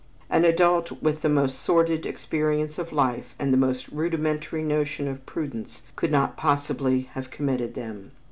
An 0.31 0.45
adult 0.45 0.89
with 1.03 1.21
the 1.21 1.29
most 1.29 1.59
sordid 1.59 2.07
experience 2.07 2.79
of 2.79 2.91
life 2.91 3.35
and 3.37 3.53
the 3.53 3.57
most 3.57 3.87
rudimentary 3.89 4.63
notion 4.63 5.07
of 5.07 5.23
prudence, 5.27 5.83
could 5.95 6.09
not 6.11 6.35
possibly 6.35 7.01
have 7.13 7.29
committed 7.29 7.75
them. 7.75 8.09